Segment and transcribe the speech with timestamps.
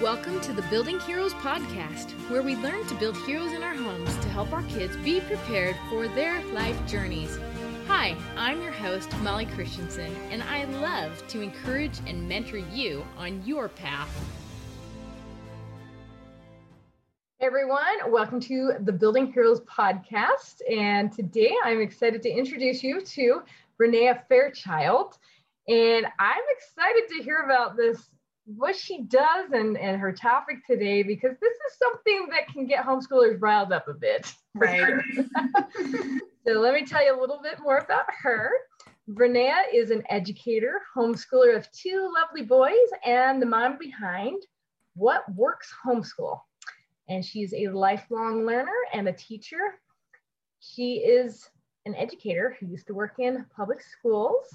[0.00, 4.12] Welcome to the Building Heroes podcast, where we learn to build heroes in our homes
[4.16, 7.38] to help our kids be prepared for their life journeys.
[7.86, 13.40] Hi, I'm your host, Molly Christensen, and I love to encourage and mentor you on
[13.46, 14.10] your path.
[17.40, 20.56] Everyone, welcome to the Building Heroes podcast.
[20.68, 23.42] And today I'm excited to introduce you to
[23.80, 25.18] Brenaea Fairchild.
[25.68, 28.10] And I'm excited to hear about this,
[28.46, 32.84] what she does and, and her topic today, because this is something that can get
[32.84, 34.32] homeschoolers riled up a bit.
[34.54, 35.02] Right.
[36.46, 38.50] so let me tell you a little bit more about her.
[39.08, 42.72] Brenaea is an educator, homeschooler of two lovely boys,
[43.04, 44.42] and the mom behind
[44.94, 46.40] What Works Homeschool.
[47.08, 49.78] And she's a lifelong learner and a teacher.
[50.60, 51.48] She is
[51.84, 54.46] an educator who used to work in public schools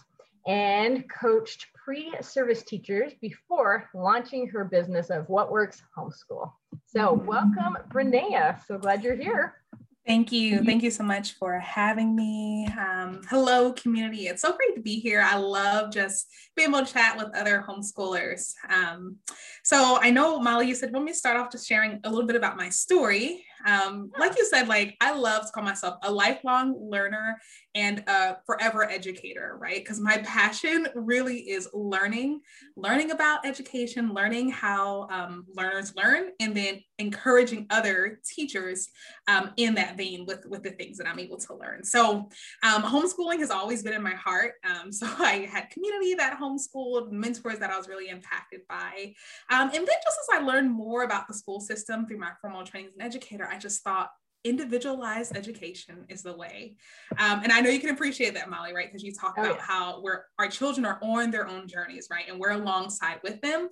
[0.49, 6.51] and coached pre-service teachers before launching her business of What Works Homeschool.
[6.87, 8.59] So welcome, Brenaea.
[8.65, 9.61] So glad you're here.
[10.07, 10.63] Thank you.
[10.63, 12.67] Thank you so much for having me.
[12.79, 14.27] Um, hello, community.
[14.27, 15.21] It's so great to be here.
[15.21, 18.55] I love just being able to chat with other homeschoolers.
[18.69, 19.17] Um,
[19.63, 22.35] so I know, Molly, you said, let me start off just sharing a little bit
[22.35, 23.45] about my story.
[23.65, 27.39] Um, like you said, like I love to call myself a lifelong learner
[27.75, 29.77] and a forever educator, right?
[29.77, 32.41] Because my passion really is learning,
[32.75, 38.89] learning about education, learning how um, learners learn, and then encouraging other teachers
[39.27, 41.83] um, in that vein with, with the things that I'm able to learn.
[41.83, 42.29] So
[42.63, 44.53] um, homeschooling has always been in my heart.
[44.63, 49.13] Um, so I had community that homeschooled, mentors that I was really impacted by.
[49.49, 52.63] Um, and then just as I learned more about the school system through my formal
[52.63, 54.09] training as an educator, I just thought
[54.45, 56.75] individualized education is the way.
[57.17, 58.87] Um, and I know you can appreciate that, Molly, right?
[58.87, 59.63] Because you talk oh, about yeah.
[59.63, 62.25] how we're, our children are on their own journeys, right?
[62.29, 63.69] And we're alongside with them.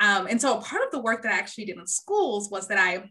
[0.00, 2.78] Um, and so part of the work that I actually did in schools was that
[2.78, 3.10] I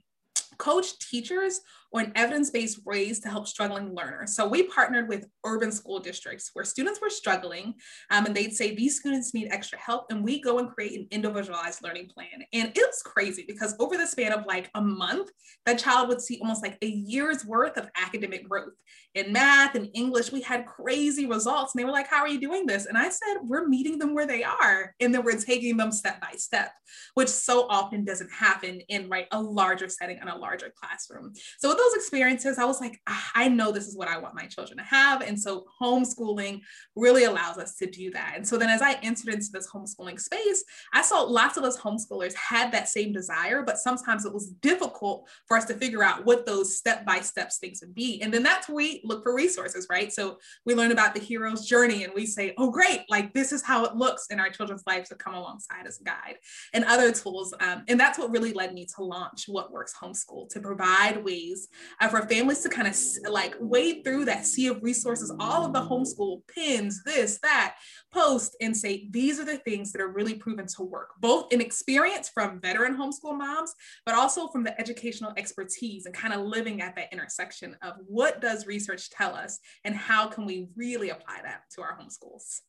[0.57, 1.61] coached teachers
[1.93, 4.35] on evidence-based ways to help struggling learners.
[4.35, 7.73] So we partnered with urban school districts where students were struggling
[8.11, 11.07] um, and they'd say these students need extra help and we go and create an
[11.11, 12.45] individualized learning plan.
[12.53, 15.31] And it was crazy because over the span of like a month,
[15.65, 18.73] that child would see almost like a year's worth of academic growth.
[19.15, 22.39] In math and English, we had crazy results and they were like, how are you
[22.39, 22.85] doing this?
[22.85, 26.21] And I said, we're meeting them where they are and then we're taking them step
[26.21, 26.71] by step,
[27.15, 31.33] which so often doesn't happen in right a larger setting and a larger classroom.
[31.57, 34.45] So those experiences, I was like, ah, I know this is what I want my
[34.45, 35.21] children to have.
[35.21, 36.61] And so homeschooling
[36.95, 38.33] really allows us to do that.
[38.35, 40.63] And so then as I entered into this homeschooling space,
[40.93, 45.27] I saw lots of us homeschoolers had that same desire, but sometimes it was difficult
[45.47, 48.21] for us to figure out what those step by step things would be.
[48.21, 50.11] And then that's where we look for resources, right?
[50.11, 53.63] So we learn about the hero's journey and we say, oh, great, like this is
[53.63, 56.37] how it looks in our children's lives to come alongside as a guide
[56.73, 57.53] and other tools.
[57.59, 61.67] Um, and that's what really led me to launch What Works Homeschool to provide ways
[61.99, 62.95] uh, for families to kind of
[63.31, 67.75] like wade through that sea of resources, all of the homeschool pins, this, that,
[68.11, 71.61] post, and say, these are the things that are really proven to work, both in
[71.61, 73.73] experience from veteran homeschool moms,
[74.05, 78.41] but also from the educational expertise and kind of living at that intersection of what
[78.41, 82.61] does research tell us and how can we really apply that to our homeschools.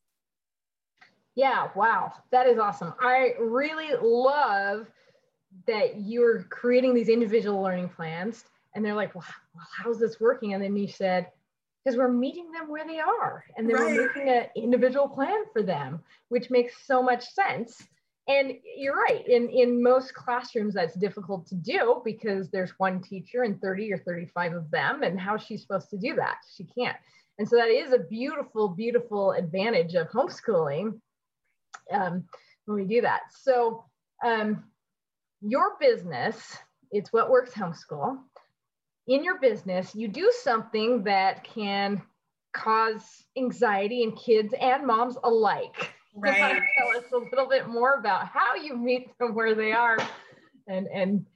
[1.37, 2.93] Yeah, wow, that is awesome.
[3.01, 4.91] I really love
[5.67, 8.45] that you're creating these individual learning plans
[8.75, 9.25] and they're like, well,
[9.77, 10.55] how's this working?
[10.55, 11.29] And then you said,
[11.85, 13.97] because we're meeting them where they are and then right.
[13.97, 17.83] we're making an individual plan for them, which makes so much sense.
[18.29, 23.43] And you're right, in, in most classrooms, that's difficult to do because there's one teacher
[23.43, 25.03] and 30 or 35 of them.
[25.03, 26.37] And how's she supposed to do that?
[26.55, 26.97] She can't.
[27.39, 31.01] And so that is a beautiful, beautiful advantage of homeschooling
[31.91, 32.25] um,
[32.67, 33.23] when we do that.
[33.43, 33.85] So
[34.25, 34.65] um,
[35.41, 36.57] your business,
[36.93, 38.19] it's what works homeschool
[39.11, 42.01] in your business, you do something that can
[42.53, 45.95] cause anxiety in kids and moms alike.
[46.15, 46.63] Right.
[46.79, 49.99] tell us a little bit more about how you meet them where they are
[50.69, 51.27] and, and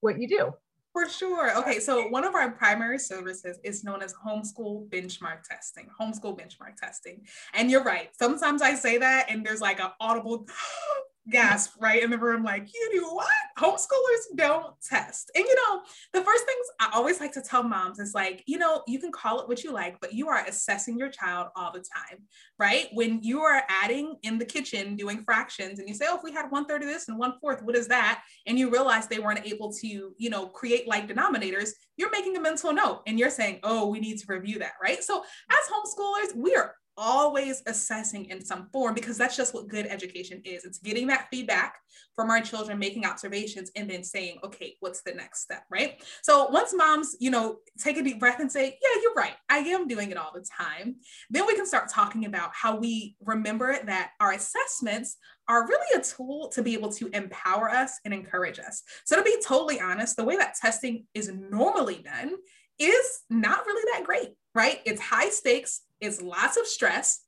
[0.00, 0.52] what you do.
[0.92, 1.56] For sure.
[1.58, 5.88] Okay, so one of our primary services is known as homeschool benchmark testing.
[5.98, 7.24] Homeschool benchmark testing.
[7.54, 8.10] And you're right.
[8.14, 12.42] Sometimes I say that and there's like an audible oh, gasp right in the room
[12.42, 13.28] like you do what?
[13.58, 15.30] Homeschoolers don't test.
[15.34, 15.82] And you know
[16.12, 19.12] the first things i always like to tell moms is like you know you can
[19.12, 22.18] call it what you like but you are assessing your child all the time
[22.58, 22.88] right?
[22.92, 26.32] When you are adding in the kitchen doing fractions and you say oh if we
[26.32, 28.22] had one third of this and one fourth what is that?
[28.46, 32.40] And you realize they weren't able to you know create like denominators you're making a
[32.40, 35.02] mental note and you're saying oh we need to review that right?
[35.02, 39.86] So as homeschoolers we are always assessing in some form because that's just what good
[39.86, 40.64] education is.
[40.64, 41.76] It's getting that feedback
[42.14, 46.02] from our children, making observations, and then saying, okay, what's the next step, right?
[46.22, 49.58] So once moms, you know, take a deep breath and say, yeah, you're right, I
[49.58, 50.96] am doing it all the time,
[51.30, 55.16] then we can start talking about how we remember that our assessments
[55.48, 58.82] are really a tool to be able to empower us and encourage us.
[59.04, 62.34] So to be totally honest, the way that testing is normally done
[62.78, 64.80] is not really that great, right?
[64.84, 67.20] It's high stakes, it's lots of stress.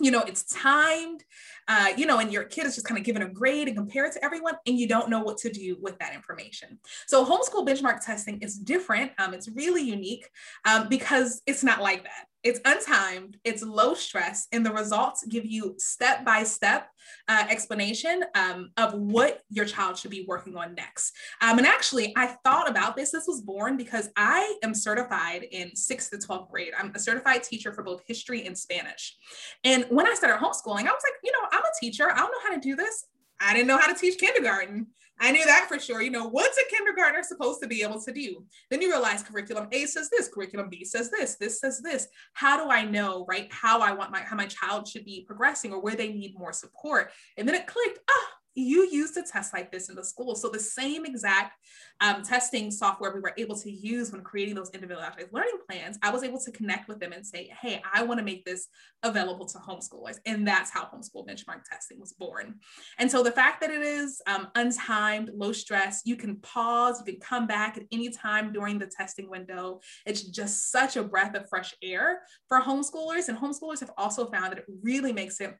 [0.00, 1.24] You know, it's timed,
[1.68, 4.12] uh, you know, and your kid is just kind of given a grade and compared
[4.12, 6.78] to everyone, and you don't know what to do with that information.
[7.06, 9.12] So, homeschool benchmark testing is different.
[9.18, 10.28] Um, it's really unique
[10.64, 12.26] um, because it's not like that.
[12.42, 16.88] It's untimed, it's low stress, and the results give you step by step
[17.28, 21.14] explanation um, of what your child should be working on next.
[21.40, 23.10] Um, and actually, I thought about this.
[23.10, 26.72] This was born because I am certified in sixth to 12th grade.
[26.78, 29.16] I'm a certified teacher for both history and Spanish.
[29.64, 32.32] And when I started homeschooling, I was like, you know, I'm a teacher, I don't
[32.32, 33.04] know how to do this.
[33.40, 34.86] I didn't know how to teach kindergarten.
[35.20, 36.02] I knew that for sure.
[36.02, 38.44] You know, what's a kindergartner supposed to be able to do?
[38.70, 42.08] Then you realize curriculum A says this, curriculum B says this, this says this.
[42.32, 43.48] How do I know, right?
[43.52, 46.52] How I want my how my child should be progressing or where they need more
[46.52, 47.10] support.
[47.36, 50.34] And then it clicked, ah, you used a test like this in the school.
[50.34, 51.56] So the same exact
[52.00, 56.10] um, testing software we were able to use when creating those individualized learning plans, I
[56.10, 58.68] was able to connect with them and say, hey, I want to make this
[59.02, 60.18] available to homeschoolers.
[60.26, 62.56] And that's how homeschool benchmark testing was born.
[62.98, 67.12] And so the fact that it is um, untimed, low stress, you can pause, you
[67.12, 69.80] can come back at any time during the testing window.
[70.06, 73.28] It's just such a breath of fresh air for homeschoolers.
[73.28, 75.56] And homeschoolers have also found that it really makes it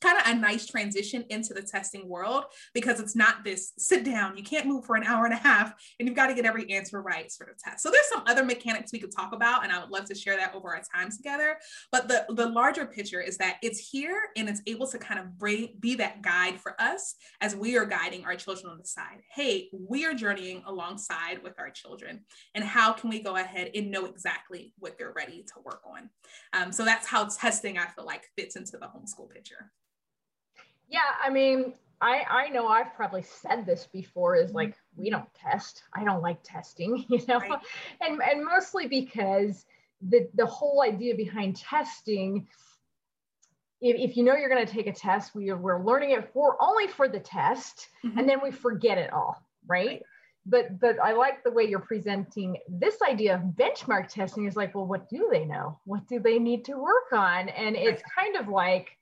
[0.00, 4.36] kind of a nice transition into the testing world because it's not this sit down,
[4.36, 6.70] you can't move for an hour and a half, and you've got to get every
[6.70, 7.82] answer right sort of test.
[7.82, 10.36] So there's some other mechanics we could talk about, and I would love to share
[10.36, 11.56] that over our time together.
[11.92, 15.38] But the, the larger picture is that it's here and it's able to kind of
[15.38, 19.20] bring, be that guide for us as we are guiding our children on the side.
[19.32, 22.24] Hey, we are journeying alongside with our children,
[22.54, 26.10] and how can we go ahead and know exactly what they're ready to work on?
[26.52, 29.70] Um, so that's how testing, I feel like, fits into the homeschool picture.
[30.94, 35.28] Yeah, I mean, I I know I've probably said this before is like we don't
[35.34, 35.82] test.
[35.92, 37.40] I don't like testing, you know.
[37.40, 37.58] Right.
[38.00, 39.66] And and mostly because
[40.08, 42.46] the the whole idea behind testing
[43.80, 46.56] if, if you know you're going to take a test, we, we're learning it for
[46.60, 48.16] only for the test mm-hmm.
[48.16, 49.86] and then we forget it all, right?
[49.86, 50.02] right?
[50.46, 54.76] But but I like the way you're presenting this idea of benchmark testing is like,
[54.76, 55.80] well, what do they know?
[55.86, 57.48] What do they need to work on?
[57.48, 58.96] And it's kind of like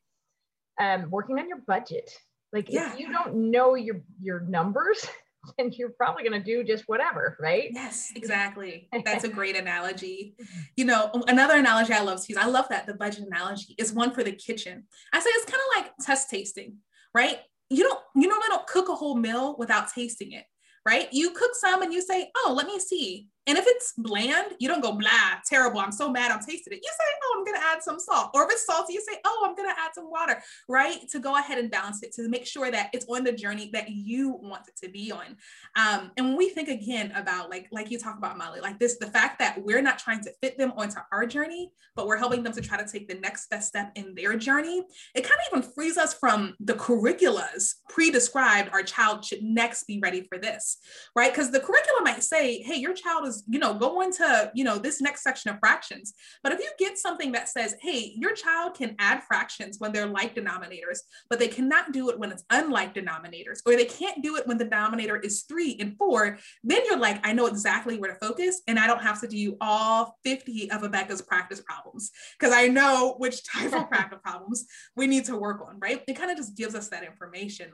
[0.83, 2.11] um, working on your budget.
[2.53, 2.93] Like yeah.
[2.93, 5.07] if you don't know your your numbers,
[5.59, 7.71] then you're probably going to do just whatever, right?
[7.73, 8.89] Yes, exactly.
[9.05, 10.35] That's a great analogy.
[10.77, 13.93] You know, another analogy I love to use, I love that the budget analogy is
[13.93, 14.85] one for the kitchen.
[15.13, 16.77] I say it's kind of like test tasting,
[17.15, 17.39] right?
[17.71, 20.45] You don't, you normally don't cook a whole meal without tasting it,
[20.87, 21.09] right?
[21.11, 23.29] You cook some and you say, oh, let me see.
[23.47, 25.81] And if it's bland, you don't go blah, terrible.
[25.81, 26.81] I'm so mad I'm tasting it.
[26.83, 28.31] You say, oh, I'm gonna add some salt.
[28.35, 31.09] Or if it's salty, you say, oh, I'm gonna add some water, right?
[31.11, 33.91] To go ahead and balance it to make sure that it's on the journey that
[33.91, 35.37] you want it to be on.
[35.77, 38.99] Um, and when we think again about like, like you talk about Molly, like this,
[38.99, 42.43] the fact that we're not trying to fit them onto our journey, but we're helping
[42.43, 44.85] them to try to take the next best step in their journey,
[45.15, 49.99] it kind of even frees us from the curriculas pre-described our child should next be
[50.01, 50.79] ready for this,
[51.15, 51.33] right?
[51.33, 54.79] Because the curriculum might say, hey, your child is you know, go into, you know,
[54.79, 56.15] this next section of fractions.
[56.43, 60.07] But if you get something that says, hey, your child can add fractions when they're
[60.07, 64.37] like denominators, but they cannot do it when it's unlike denominators, or they can't do
[64.37, 68.13] it when the denominator is three and four, then you're like, I know exactly where
[68.13, 72.55] to focus and I don't have to do all 50 of Abeka's practice problems because
[72.55, 76.03] I know which type of practice problems we need to work on, right?
[76.07, 77.71] It kind of just gives us that information.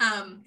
[0.00, 0.42] Um,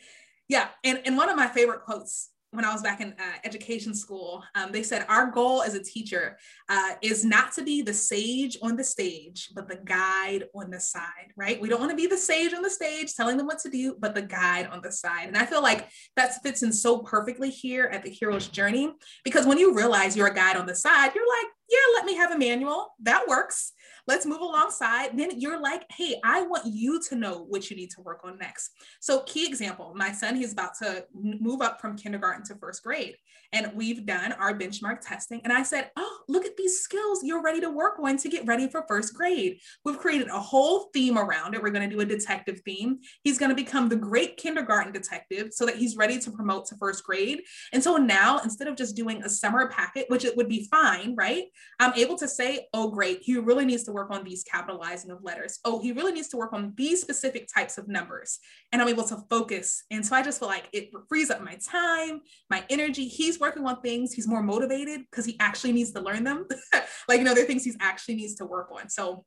[0.47, 3.93] yeah, and, and one of my favorite quotes when I was back in uh, education
[3.93, 6.37] school, um, they said our goal as a teacher
[6.67, 10.79] uh, is not to be the sage on the stage, but the guide on the
[10.79, 11.61] side, right?
[11.61, 13.95] We don't want to be the sage on the stage telling them what to do,
[13.99, 15.27] but the guide on the side.
[15.27, 19.45] And I feel like that fits in so perfectly here at the hero's journey, because
[19.45, 22.31] when you realize you're a guide on the side, you're like, yeah, let me have
[22.31, 22.95] a manual.
[23.01, 23.73] That works
[24.09, 25.15] let's move alongside.
[25.15, 28.39] Then you're like, hey, I want you to know what you need to work on
[28.39, 28.71] next.
[28.99, 33.15] So, key example my son, he's about to move up from kindergarten to first grade.
[33.53, 35.41] And we've done our benchmark testing.
[35.43, 38.45] And I said, oh, look at these skills you're ready to work on to get
[38.47, 39.59] ready for first grade.
[39.85, 41.61] We've created a whole theme around it.
[41.61, 42.99] We're going to do a detective theme.
[43.23, 46.75] He's going to become the great kindergarten detective so that he's ready to promote to
[46.77, 47.41] first grade.
[47.73, 51.15] And so now, instead of just doing a summer packet, which it would be fine,
[51.15, 51.45] right?
[51.79, 55.23] I'm able to say, oh, great, he really needs to work on these capitalizing of
[55.23, 55.59] letters.
[55.65, 58.39] Oh, he really needs to work on these specific types of numbers.
[58.71, 59.83] And I'm able to focus.
[59.91, 63.07] And so I just feel like it frees up my time, my energy.
[63.07, 66.47] He's working on things, he's more motivated because he actually needs to learn them.
[67.07, 68.89] like, you know, there are things he actually needs to work on.
[68.89, 69.25] So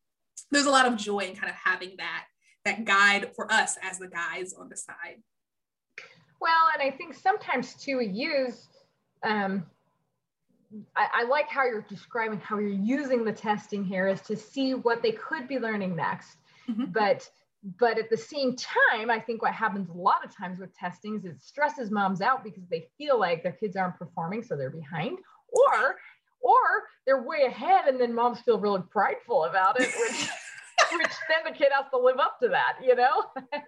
[0.51, 2.25] there's a lot of joy in kind of having that
[2.65, 5.21] that guide for us as the guys on the side.
[6.41, 8.69] Well, and I think sometimes too we use
[9.25, 9.65] um,
[10.97, 14.75] I, I, like how you're describing how you're using the testing here is to see
[14.75, 16.39] what they could be learning next.
[16.69, 16.87] Mm-hmm.
[16.93, 17.29] But
[17.79, 21.17] but at the same time, I think what happens a lot of times with testing
[21.17, 24.71] is it stresses moms out because they feel like their kids aren't performing, so they're
[24.71, 25.97] behind, or
[26.41, 26.59] or
[27.07, 30.29] they're way ahead, and then moms feel really prideful about it, which
[30.93, 33.25] which then the kid has to live up to that, you know.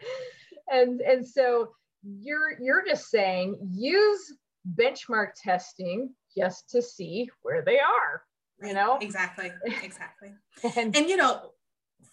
[0.70, 1.70] and and so
[2.02, 4.34] you're you're just saying use
[4.76, 8.22] benchmark testing just to see where they are
[8.62, 8.98] you know?
[9.00, 9.52] Exactly.
[9.82, 10.32] Exactly.
[10.76, 11.50] And, and you know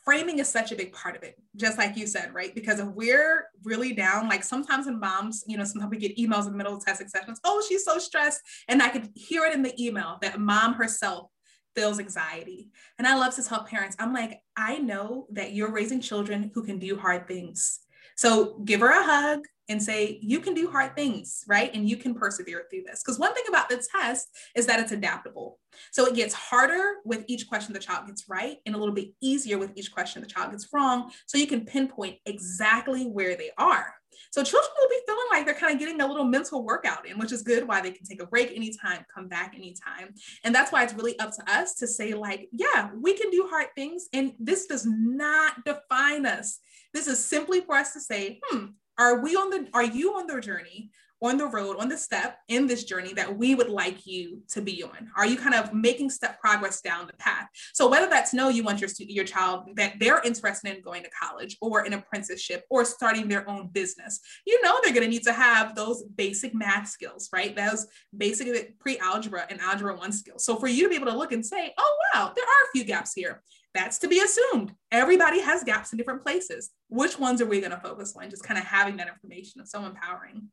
[0.05, 2.55] framing is such a big part of it just like you said right?
[2.55, 6.45] Because if we're really down like sometimes in moms you know sometimes we get emails
[6.45, 9.53] in the middle of test sessions oh she's so stressed and i could hear it
[9.53, 11.29] in the email that mom herself
[11.75, 12.69] feels anxiety.
[12.97, 16.63] And i love to tell parents i'm like i know that you're raising children who
[16.63, 17.79] can do hard things
[18.15, 21.71] so give her a hug and say, you can do hard things, right?
[21.73, 23.01] And you can persevere through this.
[23.01, 25.59] Because one thing about the test is that it's adaptable.
[25.91, 29.09] So it gets harder with each question the child gets right and a little bit
[29.21, 31.11] easier with each question the child gets wrong.
[31.25, 33.93] So you can pinpoint exactly where they are.
[34.31, 37.17] So children will be feeling like they're kind of getting a little mental workout in,
[37.17, 40.13] which is good why they can take a break anytime, come back anytime.
[40.43, 43.47] And that's why it's really up to us to say, like, yeah, we can do
[43.49, 44.07] hard things.
[44.13, 46.59] And this does not define us.
[46.93, 48.65] This is simply for us to say, hmm,
[48.97, 52.39] are we on the are you on the journey on the road on the step
[52.47, 55.73] in this journey that we would like you to be on are you kind of
[55.73, 59.63] making step progress down the path so whether that's no you want your your child
[59.75, 64.19] that they're interested in going to college or an apprenticeship or starting their own business
[64.45, 67.87] you know they're going to need to have those basic math skills right those
[68.17, 71.31] basic uh, pre-algebra and algebra one skills so for you to be able to look
[71.31, 73.41] and say oh wow there are a few gaps here
[73.73, 74.73] that's to be assumed.
[74.91, 76.71] Everybody has gaps in different places.
[76.89, 78.29] Which ones are we going to focus on?
[78.29, 80.49] Just kind of having that information is so empowering.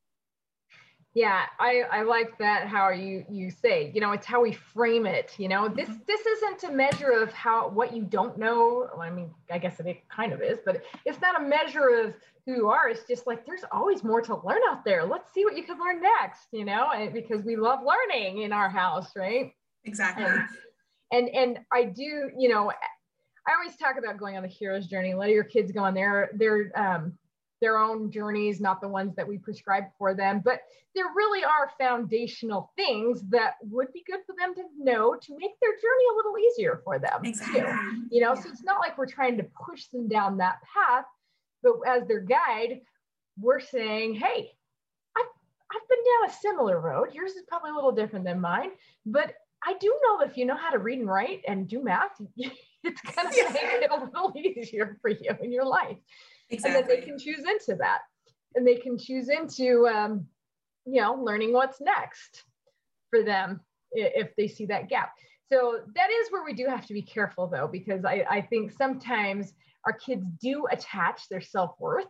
[1.18, 5.04] Yeah, I, I like that how you you say, you know, it's how we frame
[5.04, 5.34] it.
[5.36, 5.98] You know, this mm-hmm.
[6.06, 8.88] this isn't a measure of how what you don't know.
[8.96, 12.14] I mean, I guess it kind of is, but it's not a measure of
[12.46, 12.88] who you are.
[12.88, 15.04] It's just like there's always more to learn out there.
[15.04, 18.52] Let's see what you can learn next, you know, and because we love learning in
[18.52, 19.52] our house, right?
[19.84, 20.24] Exactly.
[20.24, 20.48] And
[21.10, 25.14] and, and I do, you know, I always talk about going on the hero's journey.
[25.14, 27.18] Let your kids go on their their um,
[27.60, 30.40] their own journeys, not the ones that we prescribe for them.
[30.44, 30.60] But
[30.94, 35.52] there really are foundational things that would be good for them to know to make
[35.60, 37.24] their journey a little easier for them.
[37.24, 37.60] Exactly.
[37.60, 38.06] Too.
[38.10, 38.40] You know, yeah.
[38.40, 41.04] so it's not like we're trying to push them down that path,
[41.62, 42.80] but as their guide,
[43.40, 44.50] we're saying, hey,
[45.16, 45.26] I've,
[45.72, 47.08] I've been down a similar road.
[47.12, 48.70] Yours is probably a little different than mine,
[49.06, 49.34] but
[49.64, 52.20] I do know that if you know how to read and write and do math,
[52.36, 53.52] it's going to yeah.
[53.52, 55.96] make it a little easier for you in your life.
[56.50, 56.80] Exactly.
[56.80, 58.00] And then they can choose into that.
[58.54, 60.26] And they can choose into, um,
[60.86, 62.44] you know, learning what's next
[63.10, 63.60] for them
[63.92, 65.12] if they see that gap.
[65.52, 68.72] So that is where we do have to be careful though, because I, I think
[68.72, 69.52] sometimes
[69.86, 72.04] our kids do attach their self-worth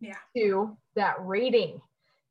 [0.00, 0.12] yeah.
[0.36, 1.80] to that rating.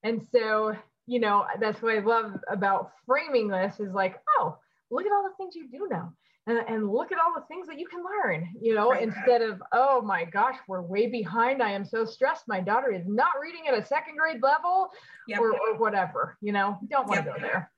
[0.04, 0.76] And so,
[1.08, 4.58] you know, that's what I love about framing this is like, oh,
[4.92, 6.12] look at all the things you do know
[6.48, 9.42] and, and look at all the things that you can learn, you know, right, instead
[9.42, 11.62] of, oh my gosh, we're way behind.
[11.62, 12.44] I am so stressed.
[12.48, 14.90] My daughter is not reading at a second grade level
[15.28, 15.40] yep.
[15.40, 17.36] or, or, whatever, you know, don't want to yep.
[17.36, 17.72] go there.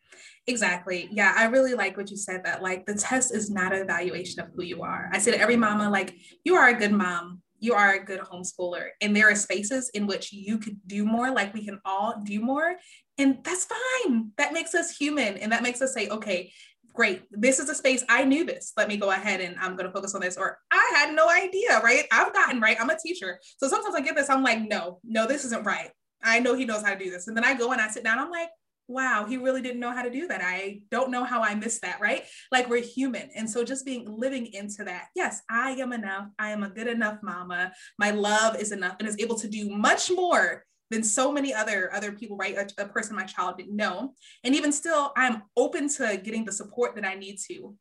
[0.47, 1.07] Exactly.
[1.12, 4.41] Yeah, I really like what you said that like the test is not an evaluation
[4.41, 5.09] of who you are.
[5.13, 8.19] I say to every mama, like, you are a good mom you are a good
[8.19, 12.21] homeschooler and there are spaces in which you could do more like we can all
[12.24, 12.75] do more
[13.17, 16.51] and that's fine that makes us human and that makes us say okay
[16.98, 17.22] great.
[17.32, 18.74] This is a space I knew this.
[18.75, 20.36] Let me go ahead and I'm going to focus on this.
[20.36, 22.06] Or I had no idea, right?
[22.12, 22.75] I've gotten right.
[22.82, 23.39] I'm a teacher.
[23.58, 25.92] So sometimes I get this, I'm like, no, no, this isn't right.
[26.24, 27.27] I know he knows how to do this.
[27.27, 28.50] And then I go and I sit down, I'm like,
[28.88, 30.42] wow, he really didn't know how to do that.
[30.44, 32.24] I don't know how I missed that, right?
[32.51, 33.30] Like we're human.
[33.36, 36.30] And so just being living into that, yes, I am enough.
[36.39, 37.74] I am a good enough mama.
[38.00, 41.94] My love is enough and is able to do much more than so many other
[41.94, 44.13] other people right a, a, person my child didn't know
[44.44, 47.75] and even still i'm open to getting the support that i need to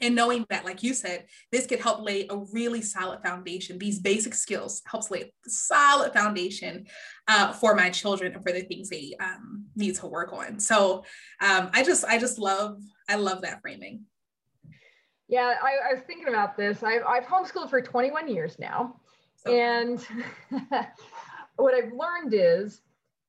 [0.00, 3.98] and knowing that like you said this could help lay a really solid foundation these
[3.98, 6.86] basic skills helps lay a solid foundation
[7.28, 11.04] uh, for my children and for the things they um, need to work on so
[11.40, 12.78] um, i just i just love
[13.08, 14.04] i love that framing
[15.32, 16.82] Yeah, I, I was thinking about this.
[16.82, 18.96] I've, I've homeschooled for 21 years now.
[19.36, 19.50] So.
[19.50, 19.98] And
[21.56, 22.80] what I've learned is,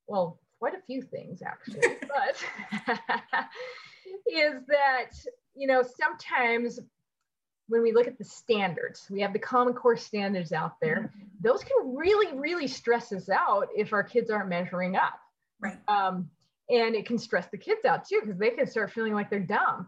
[0.08, 2.96] well, quite a few things actually, but
[4.28, 5.12] is that,
[5.56, 6.80] you know, sometimes
[7.68, 10.96] when we look at the standards, we have the Common Core standards out there.
[10.96, 11.28] Mm-hmm.
[11.42, 15.20] Those can really, really stress us out if our kids aren't measuring up.
[15.60, 15.78] Right.
[15.88, 16.30] Um,
[16.70, 19.40] and it can stress the kids out too because they can start feeling like they're
[19.40, 19.88] dumb.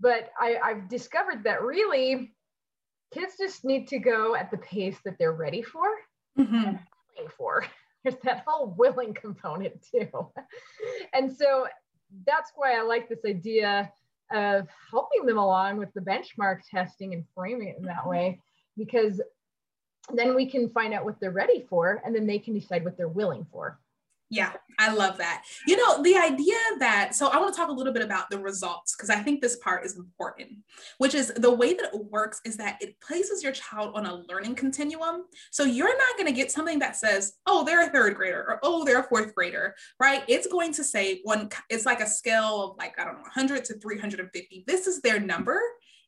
[0.00, 2.32] But I, I've discovered that really
[3.12, 5.86] kids just need to go at the pace that they're ready for
[6.38, 6.76] mm-hmm.
[7.36, 7.64] For.
[8.04, 10.08] There's that whole willing component too.
[11.12, 11.66] and so
[12.26, 13.92] that's why I like this idea
[14.32, 18.10] of helping them along with the benchmark testing and framing it in that mm-hmm.
[18.10, 18.40] way,
[18.76, 19.20] because
[20.14, 22.96] then we can find out what they're ready for and then they can decide what
[22.96, 23.78] they're willing for.
[24.32, 25.42] Yeah, I love that.
[25.66, 28.38] You know, the idea that, so I want to talk a little bit about the
[28.38, 30.50] results because I think this part is important,
[30.98, 34.22] which is the way that it works is that it places your child on a
[34.28, 35.24] learning continuum.
[35.50, 38.60] So you're not going to get something that says, oh, they're a third grader or
[38.62, 40.22] oh, they're a fourth grader, right?
[40.28, 43.64] It's going to say one, it's like a scale of like, I don't know, 100
[43.64, 44.64] to 350.
[44.64, 45.60] This is their number.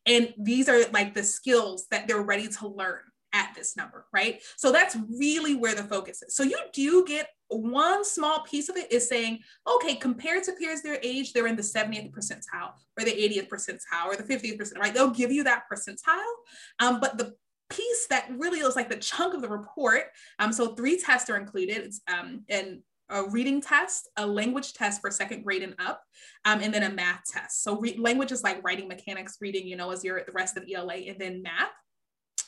[0.07, 3.01] And these are like the skills that they're ready to learn
[3.33, 4.43] at this number, right?
[4.57, 6.37] So that's really where the focus is.
[6.37, 10.83] So you do get one small piece of it is saying, okay, compared to peers
[10.83, 14.79] their age, they're in the 70th percentile or the 80th percentile or the 50th percentile,
[14.79, 14.95] right?
[14.95, 16.33] They'll give you that percentile.
[16.79, 17.35] Um, but the
[17.71, 20.05] piece that really is like the chunk of the report,
[20.39, 21.79] um, so three tests are included.
[21.79, 26.03] It's um, and a reading test, a language test for second grade and up,
[26.45, 27.63] um, and then a math test.
[27.63, 30.65] So re- language is like writing mechanics, reading, you know, as your the rest of
[30.73, 31.69] ELA, and then math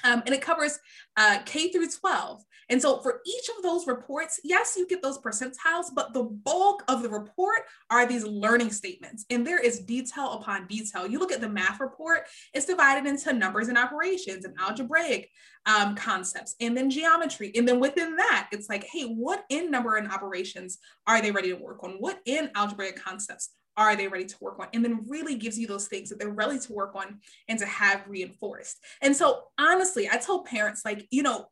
[0.05, 0.79] um, and it covers
[1.17, 2.43] uh, K through 12.
[2.71, 6.83] And so for each of those reports, yes, you get those percentiles, but the bulk
[6.89, 7.61] of the report
[7.91, 9.25] are these learning statements.
[9.31, 11.07] And there is detail upon detail.
[11.07, 12.23] You look at the math report,
[12.55, 15.31] it's divided into numbers and operations and algebraic
[15.67, 17.53] um, concepts, and then geometry.
[17.55, 21.49] And then within that, it's like, hey, what in number and operations are they ready
[21.49, 21.93] to work on?
[21.99, 24.69] What in algebraic concepts are they ready to work on?
[24.73, 27.67] And then really gives you those things that they're ready to work on and to
[27.67, 28.79] have reinforced.
[29.03, 31.47] And so, honestly, I tell parents, like, you know,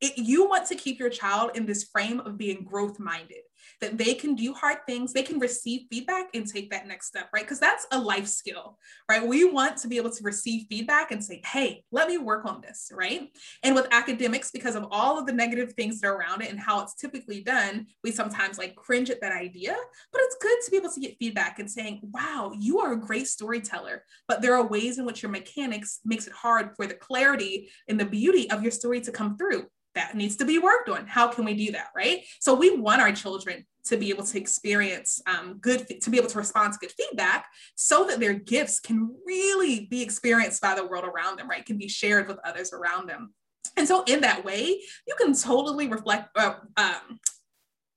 [0.00, 3.42] it, you want to keep your child in this frame of being growth minded
[3.80, 7.28] that they can do hard things, they can receive feedback and take that next step,
[7.32, 7.44] right?
[7.44, 9.26] Because that's a life skill, right?
[9.26, 12.60] We want to be able to receive feedback and say, hey, let me work on
[12.60, 13.30] this, right?
[13.62, 16.58] And with academics, because of all of the negative things that are around it and
[16.58, 19.76] how it's typically done, we sometimes like cringe at that idea.
[20.12, 23.00] But it's good to be able to get feedback and saying, wow, you are a
[23.00, 26.94] great storyteller, but there are ways in which your mechanics makes it hard for the
[26.94, 29.66] clarity and the beauty of your story to come through
[29.98, 31.06] that needs to be worked on.
[31.06, 32.24] How can we do that, right?
[32.40, 36.28] So we want our children to be able to experience um, good, to be able
[36.28, 40.86] to respond to good feedback so that their gifts can really be experienced by the
[40.86, 41.66] world around them, right?
[41.66, 43.34] Can be shared with others around them.
[43.76, 47.18] And so in that way, you can totally reflect, uh, um,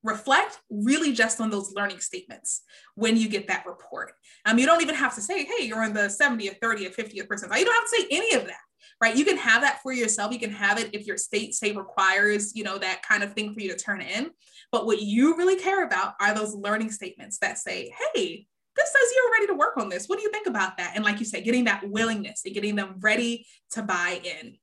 [0.03, 2.63] reflect really just on those learning statements
[2.95, 4.13] when you get that report.
[4.45, 7.59] Um, you don't even have to say, hey, you're in the 70th, 30th, 50th percentile.
[7.59, 8.57] You don't have to say any of that
[9.01, 9.15] right?
[9.15, 10.31] You can have that for yourself.
[10.31, 13.53] You can have it if your state say requires, you know, that kind of thing
[13.53, 14.31] for you to turn in.
[14.71, 19.13] But what you really care about are those learning statements that say, hey, this says
[19.15, 20.07] you're ready to work on this.
[20.07, 20.93] What do you think about that?
[20.95, 24.57] And like you said, getting that willingness and getting them ready to buy in.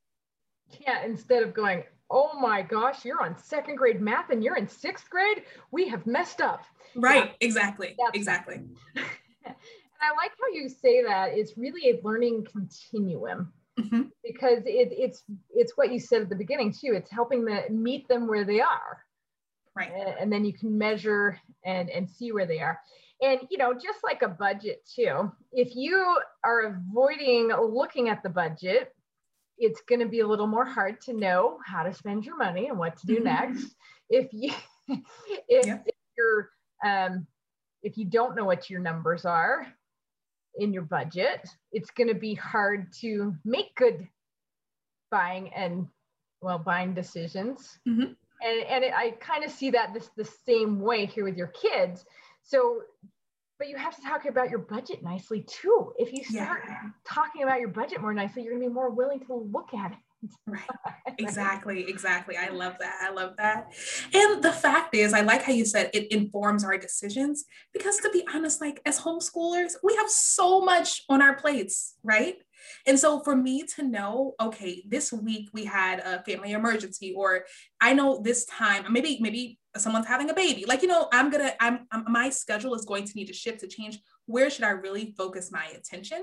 [0.80, 4.68] Yeah, instead of going, oh my gosh, you're on second grade math and you're in
[4.68, 6.62] sixth grade, we have messed up.
[6.94, 7.46] Right, yeah.
[7.46, 7.94] exactly.
[7.98, 8.56] That's exactly.
[8.96, 9.54] and
[10.00, 14.02] I like how you say that it's really a learning continuum mm-hmm.
[14.24, 16.92] because it, it's it's what you said at the beginning too.
[16.94, 19.04] It's helping them meet them where they are,
[19.74, 19.92] right?
[19.92, 22.80] And, and then you can measure and and see where they are.
[23.20, 28.28] And you know, just like a budget too, if you are avoiding looking at the
[28.28, 28.94] budget,
[29.58, 32.68] it's going to be a little more hard to know how to spend your money
[32.68, 33.24] and what to do mm-hmm.
[33.24, 33.74] next.
[34.08, 34.52] If you
[34.88, 35.78] if, yeah.
[35.84, 36.50] if you're
[36.84, 37.26] um,
[37.82, 39.66] if you don't know what your numbers are,
[40.58, 44.06] in your budget, it's going to be hard to make good
[45.10, 45.88] buying and
[46.40, 47.78] well buying decisions.
[47.88, 48.12] Mm-hmm.
[48.40, 51.48] And and it, I kind of see that this the same way here with your
[51.48, 52.04] kids.
[52.42, 52.82] So,
[53.58, 55.92] but you have to talk about your budget nicely too.
[55.98, 56.76] If you start yeah.
[57.04, 59.92] talking about your budget more nicely, you're going to be more willing to look at
[59.92, 59.98] it.
[60.46, 60.62] Right.
[61.18, 61.88] Exactly.
[61.88, 62.36] Exactly.
[62.36, 62.96] I love that.
[63.02, 63.72] I love that.
[64.12, 68.10] And the fact is, I like how you said it informs our decisions because to
[68.10, 72.36] be honest, like as homeschoolers, we have so much on our plates, right?
[72.86, 77.44] And so for me to know, okay, this week we had a family emergency, or
[77.80, 80.64] I know this time, maybe, maybe someone's having a baby.
[80.66, 83.60] Like, you know, I'm gonna, I'm, I'm my schedule is going to need to shift
[83.60, 83.98] to change.
[84.26, 86.22] Where should I really focus my attention?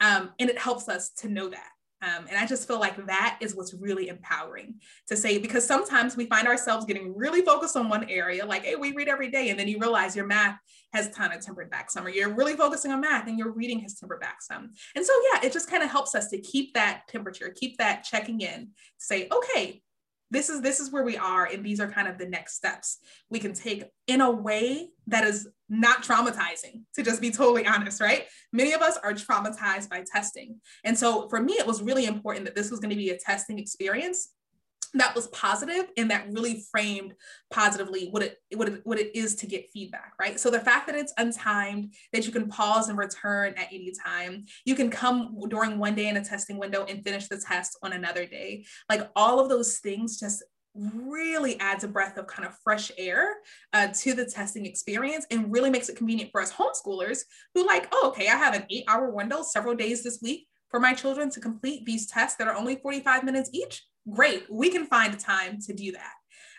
[0.00, 1.68] Um, and it helps us to know that.
[2.02, 4.74] Um, and I just feel like that is what's really empowering
[5.08, 8.76] to say, because sometimes we find ourselves getting really focused on one area, like, hey,
[8.76, 9.48] we read every day.
[9.48, 10.58] And then you realize your math
[10.92, 13.80] has kind of tempered back some, or you're really focusing on math and your reading
[13.80, 14.70] has tempered back some.
[14.94, 18.04] And so, yeah, it just kind of helps us to keep that temperature, keep that
[18.04, 19.82] checking in, say, okay,
[20.30, 22.98] this is this is where we are and these are kind of the next steps
[23.30, 28.00] we can take in a way that is not traumatizing to just be totally honest
[28.00, 28.26] right?
[28.52, 30.60] Many of us are traumatized by testing.
[30.84, 33.18] And so for me it was really important that this was going to be a
[33.18, 34.30] testing experience
[34.94, 37.14] that was positive and that really framed
[37.50, 40.38] positively what it what it, what it is to get feedback right?
[40.38, 44.44] So the fact that it's untimed that you can pause and return at any time
[44.64, 47.92] you can come during one day in a testing window and finish the test on
[47.92, 48.64] another day.
[48.88, 50.42] Like all of those things just
[50.74, 53.36] really adds a breath of kind of fresh air
[53.72, 57.20] uh, to the testing experience and really makes it convenient for us homeschoolers
[57.54, 60.80] who like oh okay i have an eight hour window several days this week for
[60.80, 64.86] my children to complete these tests that are only 45 minutes each great, we can
[64.86, 66.14] find a time to do that.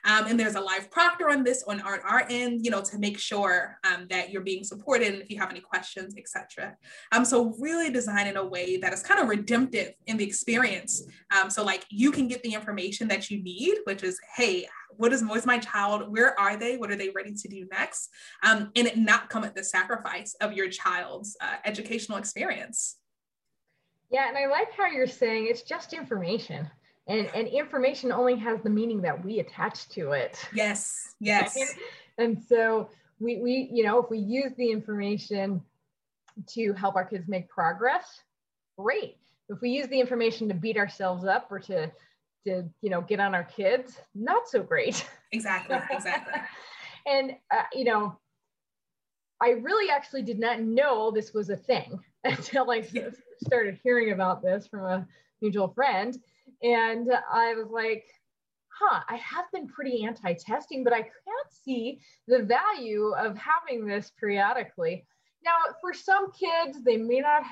[0.05, 2.97] Um, and there's a live proctor on this on our, our end, you know, to
[2.97, 6.77] make sure um, that you're being supported and if you have any questions, etc.
[7.11, 11.03] Um, so really design in a way that is kind of redemptive in the experience.
[11.37, 15.11] Um, so like you can get the information that you need, which is, hey, what
[15.11, 16.09] is what's my child?
[16.09, 16.77] Where are they?
[16.77, 18.11] What are they ready to do next?
[18.43, 22.95] Um, and it not come at the sacrifice of your child's uh, educational experience.
[24.11, 26.69] Yeah, and I like how you're saying it's just information
[27.07, 30.37] and and information only has the meaning that we attach to it.
[30.53, 31.57] Yes yes.
[32.17, 32.89] And so
[33.19, 35.61] we we you know if we use the information
[36.49, 38.21] to help our kids make progress
[38.77, 39.17] great.
[39.47, 41.91] If we use the information to beat ourselves up or to
[42.45, 45.05] to you know get on our kids not so great.
[45.31, 46.41] Exactly exactly.
[47.07, 48.17] And uh, you know
[49.39, 51.99] i really actually did not know this was a thing
[52.37, 52.81] until i
[53.45, 55.07] started hearing about this from a
[55.41, 56.17] mutual friend
[56.63, 58.05] and I was like,
[58.67, 63.85] huh, I have been pretty anti testing, but I can't see the value of having
[63.85, 65.05] this periodically.
[65.43, 67.43] Now, for some kids, they may not.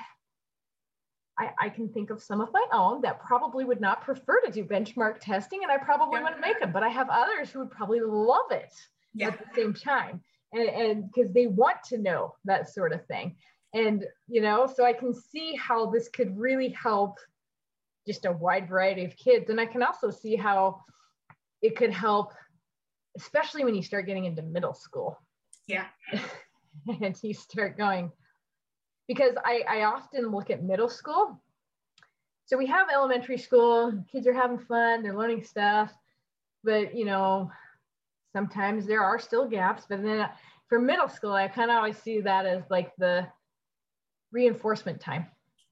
[1.36, 4.52] I, I can think of some of my own that probably would not prefer to
[4.52, 6.24] do benchmark testing, and I probably yeah.
[6.24, 6.72] wouldn't make them.
[6.72, 8.72] But I have others who would probably love it
[9.14, 9.28] yeah.
[9.28, 13.36] at the same time, and because they want to know that sort of thing.
[13.74, 17.18] And you know, so I can see how this could really help
[18.06, 19.50] just a wide variety of kids.
[19.50, 20.82] And I can also see how
[21.62, 22.32] it could help,
[23.16, 25.18] especially when you start getting into middle school.
[25.66, 25.86] Yeah.
[27.00, 28.12] and you start going,
[29.08, 31.42] because I, I often look at middle school.
[32.46, 35.90] So we have elementary school, kids are having fun, they're learning stuff,
[36.62, 37.50] but you know,
[38.34, 39.84] sometimes there are still gaps.
[39.88, 40.28] But then
[40.68, 43.26] for middle school, I kind of always see that as like the
[44.34, 45.26] reinforcement time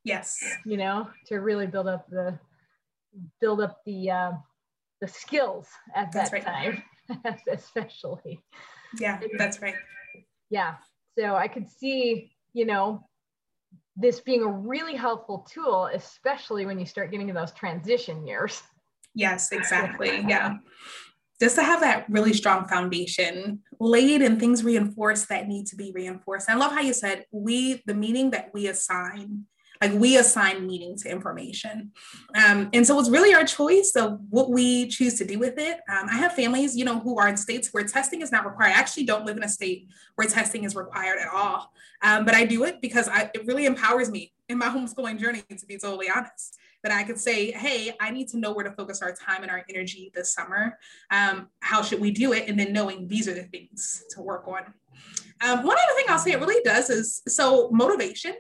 [0.05, 0.43] Yes.
[0.65, 2.39] You know, to really build up the
[3.41, 4.33] build up the uh,
[5.01, 6.45] the skills at that right.
[6.45, 6.83] time,
[7.51, 8.41] especially.
[8.99, 9.75] Yeah, that's right.
[10.51, 10.75] Yeah.
[11.19, 13.07] So I could see, you know,
[13.97, 18.63] this being a really helpful tool, especially when you start getting in those transition years.
[19.15, 20.25] Yes, exactly.
[20.27, 20.57] Yeah.
[21.43, 25.91] Just to have that really strong foundation laid and things reinforced that need to be
[25.93, 26.49] reinforced.
[26.49, 29.47] I love how you said we, the meaning that we assign
[29.81, 31.91] like we assign meaning to information.
[32.37, 35.81] Um, and so it's really our choice of what we choose to do with it.
[35.89, 38.75] Um, I have families, you know, who are in states where testing is not required.
[38.75, 41.73] I actually don't live in a state where testing is required at all.
[42.01, 45.43] Um, but I do it because I, it really empowers me in my homeschooling journey,
[45.49, 48.73] to be totally honest that I could say, hey, I need to know where to
[48.73, 50.79] focus our time and our energy this summer.
[51.11, 52.49] Um, how should we do it?
[52.49, 54.63] And then knowing these are the things to work on.
[55.45, 58.35] Um, one other thing I'll say it really does is so motivation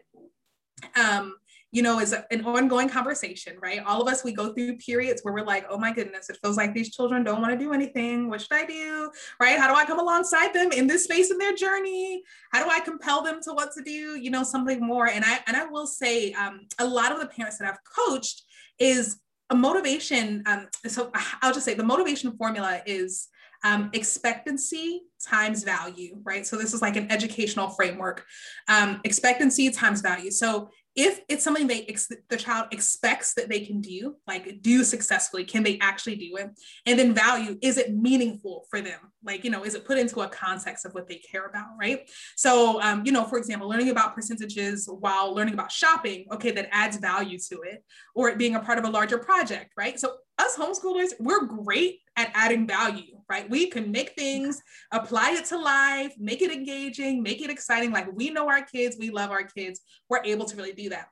[0.96, 1.36] um,
[1.72, 3.82] you know, is an ongoing conversation, right?
[3.84, 6.58] All of us, we go through periods where we're like, oh my goodness, it feels
[6.58, 8.28] like these children don't want to do anything.
[8.28, 9.10] What should I do?
[9.40, 9.58] Right?
[9.58, 12.22] How do I come alongside them in this space in their journey?
[12.52, 14.18] How do I compel them to what to do?
[14.20, 15.08] You know, something more.
[15.08, 18.42] And I and I will say, um, a lot of the parents that I've coached
[18.78, 20.42] is a motivation.
[20.46, 23.28] Um, so I'll just say the motivation formula is
[23.64, 26.46] um, expectancy times value, right?
[26.46, 28.24] So this is like an educational framework.
[28.68, 30.30] Um, expectancy times value.
[30.30, 34.84] So if it's something they ex- the child expects that they can do like do
[34.84, 36.50] successfully can they actually do it?
[36.86, 38.98] And then value is it meaningful for them?
[39.24, 42.10] Like you know is it put into a context of what they care about right?
[42.36, 46.68] So um, you know for example learning about percentages while learning about shopping okay that
[46.72, 49.98] adds value to it or it being a part of a larger project right?
[49.98, 54.60] So us homeschoolers we're great at adding value right we can make things
[54.92, 58.96] apply it to life make it engaging make it exciting like we know our kids
[58.98, 61.08] we love our kids we're able to really do that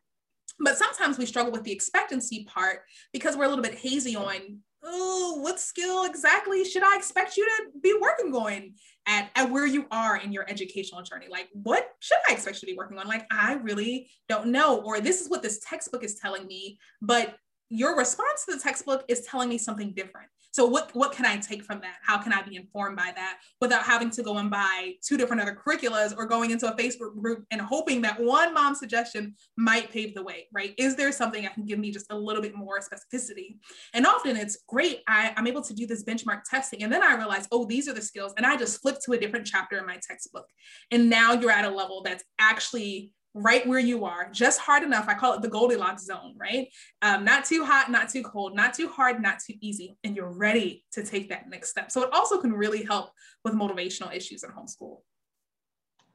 [0.59, 2.81] but sometimes we struggle with the expectancy part
[3.13, 7.45] because we're a little bit hazy on oh, what skill exactly should I expect you
[7.45, 8.73] to be working on
[9.07, 11.27] at, at where you are in your educational journey?
[11.31, 13.07] Like, what should I expect you to be working on?
[13.07, 14.81] Like, I really don't know.
[14.81, 17.37] Or this is what this textbook is telling me, but
[17.71, 20.29] your response to the textbook is telling me something different.
[20.53, 21.99] So what what can I take from that?
[22.03, 25.41] How can I be informed by that without having to go and buy two different
[25.41, 29.93] other curriculas or going into a Facebook group and hoping that one mom suggestion might
[29.93, 30.75] pave the way, right?
[30.77, 33.59] Is there something that can give me just a little bit more specificity?
[33.95, 36.83] And often it's great, I, I'm able to do this benchmark testing.
[36.83, 38.35] And then I realize, oh, these are the skills.
[38.37, 40.47] And I just flip to a different chapter in my textbook.
[40.91, 45.09] And now you're at a level that's actually right where you are, just hard enough.
[45.09, 46.69] I call it the Goldilocks zone, right?
[47.03, 49.97] Um, not too hot, not too cold, not too hard, not too easy.
[50.05, 51.91] And you're ready to take that next step.
[51.91, 53.11] So it also can really help
[53.45, 54.99] with motivational issues in homeschool.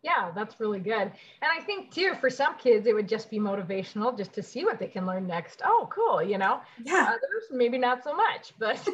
[0.04, 1.12] Yeah, that's really good.
[1.42, 4.64] And I think too, for some kids, it would just be motivational just to see
[4.64, 5.64] what they can learn next.
[5.66, 6.22] Oh, cool.
[6.22, 7.08] You know, yeah.
[7.10, 8.88] Others, maybe not so much, but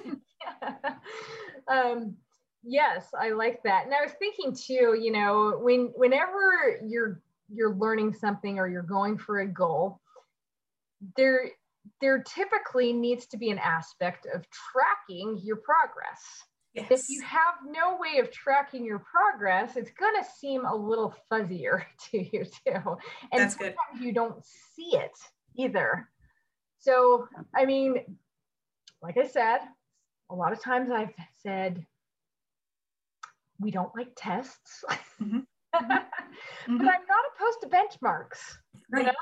[1.68, 2.16] um,
[2.64, 3.84] yes, I like that.
[3.84, 7.22] And I was thinking too, you know, when whenever you're
[7.54, 10.00] you're learning something or you're going for a goal,
[11.16, 11.50] there,
[12.00, 16.22] there typically needs to be an aspect of tracking your progress.
[16.74, 16.88] Yes.
[16.90, 21.14] If you have no way of tracking your progress, it's going to seem a little
[21.30, 22.98] fuzzier to you too.
[23.32, 24.06] And That's sometimes good.
[24.06, 25.18] you don't see it
[25.56, 26.10] either.
[26.80, 28.18] So, I mean,
[29.02, 29.60] like I said,
[30.30, 31.86] a lot of times I've said,
[33.60, 34.84] we don't like tests.
[35.22, 35.40] Mm-hmm.
[35.76, 35.88] Mm-hmm.
[36.78, 38.40] but I'm not opposed to benchmarks.
[38.92, 39.02] Right.
[39.02, 39.14] You know?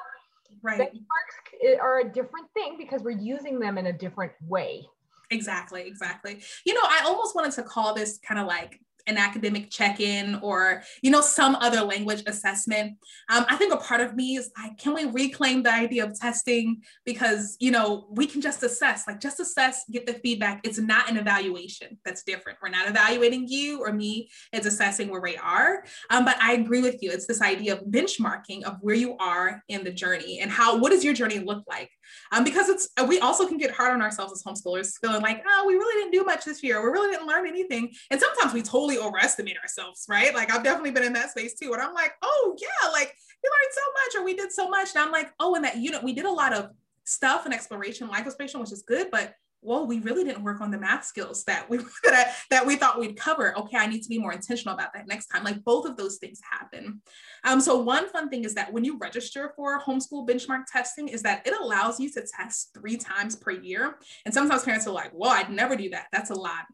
[0.61, 0.79] Right.
[0.79, 4.85] Benchmarks are a different thing because we're using them in a different way.
[5.31, 6.41] Exactly, exactly.
[6.65, 10.83] You know, I almost wanted to call this kind of like an academic check-in or
[11.01, 12.97] you know some other language assessment.
[13.29, 16.17] Um, i think a part of me is like can we reclaim the idea of
[16.17, 16.81] testing?
[17.05, 20.61] Because you know we can just assess like just assess get the feedback.
[20.63, 22.59] It's not an evaluation that's different.
[22.61, 25.83] We're not evaluating you or me it's assessing where we are.
[26.09, 27.11] Um, but i agree with you.
[27.11, 30.91] It's this idea of benchmarking of where you are in the journey and how what
[30.91, 31.89] does your journey look like
[32.31, 35.65] um, because it's we also can get hard on ourselves as homeschoolers feeling like oh
[35.67, 38.61] we really didn't do much this year we really didn't learn anything and sometimes we
[38.61, 40.33] totally overestimate ourselves, right?
[40.33, 41.73] Like I've definitely been in that space too.
[41.73, 44.89] And I'm like, oh yeah, like we learned so much or we did so much.
[44.95, 46.69] And I'm like, oh, in that unit, we did a lot of
[47.05, 50.71] stuff and exploration, life exploration, which is good, but well, we really didn't work on
[50.71, 53.57] the math skills that we that, I, that we thought we'd cover.
[53.57, 55.43] Okay, I need to be more intentional about that next time.
[55.43, 57.01] Like both of those things happen.
[57.43, 61.21] Um, so one fun thing is that when you register for homeschool benchmark testing, is
[61.23, 63.97] that it allows you to test three times per year.
[64.25, 66.07] And sometimes parents are like, "Well, I'd never do that.
[66.11, 66.65] That's a lot."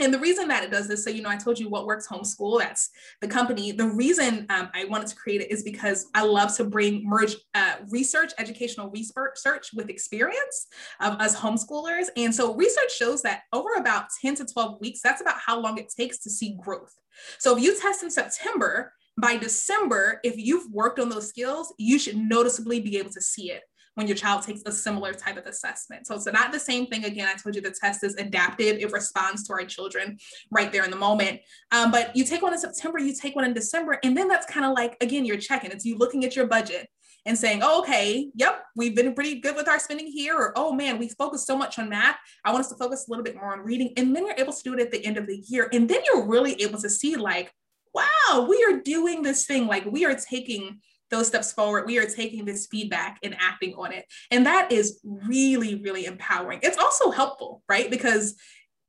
[0.00, 2.08] And the reason that it does this, so you know, I told you what works
[2.08, 2.90] homeschool, that's
[3.20, 3.72] the company.
[3.72, 7.36] The reason um, I wanted to create it is because I love to bring merge
[7.54, 10.66] uh, research, educational research with experience
[11.00, 12.06] of us homeschoolers.
[12.16, 15.76] And so research shows that over about 10 to 12 weeks, that's about how long
[15.78, 16.94] it takes to see growth.
[17.38, 21.98] So if you test in September, by December, if you've worked on those skills, you
[21.98, 23.62] should noticeably be able to see it
[23.94, 26.06] when your child takes a similar type of assessment.
[26.06, 27.04] So it's not the same thing.
[27.04, 28.78] Again, I told you the test is adaptive.
[28.78, 30.18] It responds to our children
[30.50, 31.40] right there in the moment.
[31.72, 34.46] Um, but you take one in September, you take one in December, and then that's
[34.46, 35.70] kind of like, again, you're checking.
[35.70, 36.88] It's you looking at your budget
[37.26, 40.72] and saying, oh, okay, yep, we've been pretty good with our spending here, or oh
[40.72, 42.16] man, we focus so much on math.
[42.44, 43.92] I want us to focus a little bit more on reading.
[43.96, 45.68] And then you're able to do it at the end of the year.
[45.72, 47.52] And then you're really able to see, like,
[47.92, 49.66] wow, we are doing this thing.
[49.66, 51.86] Like, we are taking those steps forward.
[51.86, 54.06] We are taking this feedback and acting on it.
[54.30, 56.60] And that is really, really empowering.
[56.62, 57.90] It's also helpful, right?
[57.90, 58.36] Because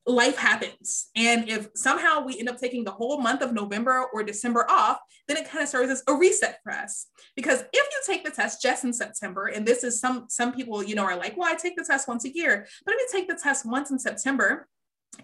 [0.06, 1.10] life happens.
[1.14, 4.98] And if somehow we end up taking the whole month of November or December off,
[5.28, 7.06] then it kind of serves as a reset for us.
[7.36, 10.82] Because if you take the test just in September, and this is some some people,
[10.82, 12.66] you know, are like, well, I take the test once a year.
[12.84, 14.66] But if you take the test once in September,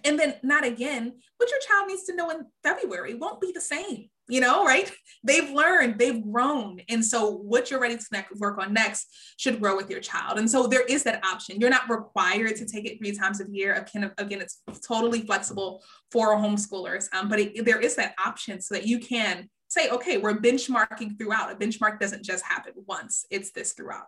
[0.05, 3.61] and then not again, what your child needs to know in February won't be the
[3.61, 4.93] same you know, right?
[5.25, 6.81] They've learned, they've grown.
[6.89, 10.39] And so what you're ready to work on next should grow with your child.
[10.39, 11.61] And so there is that option.
[11.61, 13.75] You're not required to take it three times a year.
[13.75, 18.77] Again, again it's totally flexible for homeschoolers, um, but it, there is that option so
[18.77, 21.51] that you can say, okay, we're benchmarking throughout.
[21.51, 24.07] A benchmark doesn't just happen once, it's this throughout.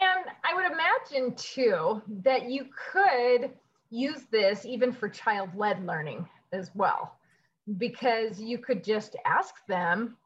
[0.00, 3.50] And I would imagine too that you could
[3.90, 7.16] use this even for child led learning as well,
[7.78, 10.16] because you could just ask them,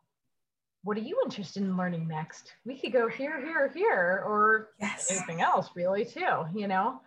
[0.83, 2.55] what are you interested in learning next?
[2.64, 5.11] We could go here, here, here, or yes.
[5.11, 7.01] anything else really too, you know?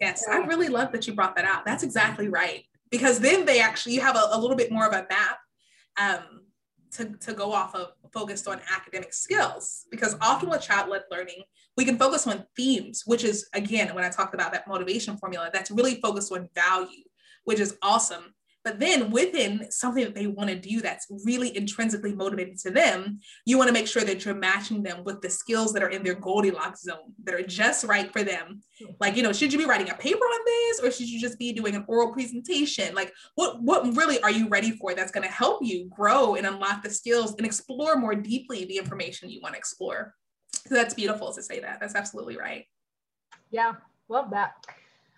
[0.00, 1.64] Yes, I really love that you brought that out.
[1.64, 2.64] That's exactly right.
[2.90, 5.38] Because then they actually, you have a, a little bit more of a map
[5.96, 6.42] um,
[6.92, 9.86] to, to go off of focused on academic skills.
[9.90, 11.42] Because often with child-led learning,
[11.76, 15.50] we can focus on themes, which is, again, when I talked about that motivation formula,
[15.52, 17.04] that's really focused on value,
[17.44, 18.34] which is awesome.
[18.64, 23.20] But then within something that they want to do that's really intrinsically motivated to them,
[23.44, 26.04] you want to make sure that you're matching them with the skills that are in
[26.04, 28.62] their Goldilocks zone that are just right for them.
[29.00, 31.38] Like, you know, should you be writing a paper on this or should you just
[31.38, 32.94] be doing an oral presentation?
[32.94, 36.46] Like what what really are you ready for that's going to help you grow and
[36.46, 40.14] unlock the skills and explore more deeply the information you want to explore?
[40.66, 41.80] So that's beautiful to say that.
[41.80, 42.66] That's absolutely right.
[43.50, 43.74] Yeah,
[44.08, 44.54] love that.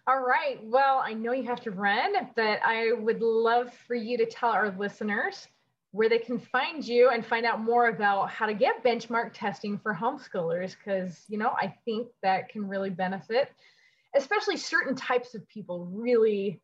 [0.06, 0.58] All right.
[0.62, 4.50] Well, I know you have to run, but I would love for you to tell
[4.50, 5.48] our listeners
[5.94, 9.78] where they can find you and find out more about how to get benchmark testing
[9.78, 13.48] for homeschoolers because you know i think that can really benefit
[14.16, 16.60] especially certain types of people really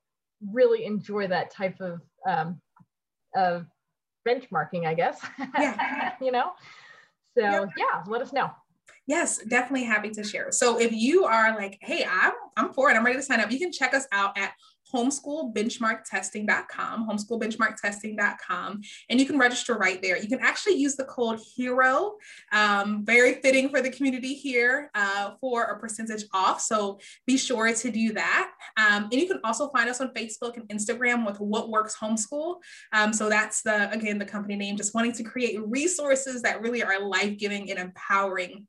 [0.52, 2.60] really enjoy that type of um,
[3.36, 3.66] of
[4.26, 6.12] benchmarking i guess yeah.
[6.20, 6.50] you know
[7.38, 7.68] so yep.
[7.78, 8.50] yeah let us know
[9.10, 10.52] Yes, definitely happy to share.
[10.52, 13.50] So if you are like, hey, I'm I'm for it, I'm ready to sign up,
[13.50, 14.52] you can check us out at
[14.94, 20.16] homeschoolbenchmarktesting.com, homeschoolbenchmarktesting.com, and you can register right there.
[20.16, 22.12] You can actually use the code HERO,
[22.52, 26.60] um, very fitting for the community here uh, for a percentage off.
[26.60, 28.52] So be sure to do that.
[28.76, 32.58] Um, and you can also find us on Facebook and Instagram with What Works Homeschool.
[32.92, 36.84] Um, so that's the, again, the company name, just wanting to create resources that really
[36.84, 38.68] are life giving and empowering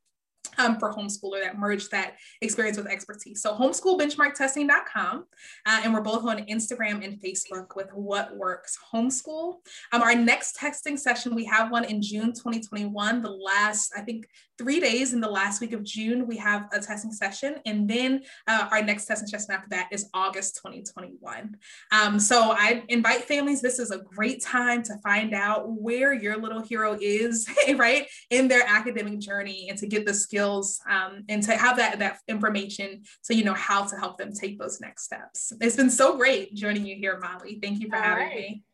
[0.58, 3.42] um, for homeschooler that merge that experience with expertise.
[3.42, 5.24] So homeschoolbenchmarktesting.com.
[5.66, 9.56] Uh, and we're both on Instagram and Facebook with What Works Homeschool.
[9.92, 13.22] Um, our next testing session, we have one in June 2021.
[13.22, 14.26] The last, I think,
[14.58, 17.56] three days in the last week of June, we have a testing session.
[17.66, 21.56] And then uh, our next testing session after that is August 2021.
[21.90, 26.36] Um, so I invite families, this is a great time to find out where your
[26.36, 31.42] little hero is, right, in their academic journey and to get the skills um, and
[31.44, 35.04] to have that, that information so you know how to help them take those next
[35.04, 35.52] steps.
[35.60, 37.58] It's been so great joining you here, Molly.
[37.62, 38.36] Thank you for All having right.
[38.36, 38.64] me.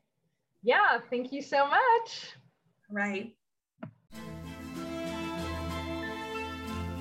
[0.62, 2.32] Yeah, thank you so much.
[2.90, 3.34] Right.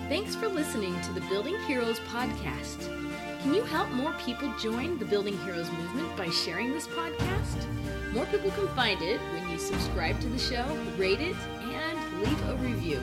[0.09, 2.87] Thanks for listening to the Building Heroes podcast.
[3.41, 7.65] Can you help more people join the Building Heroes movement by sharing this podcast?
[8.13, 10.65] More people can find it when you subscribe to the show,
[10.97, 13.01] rate it, and leave a review.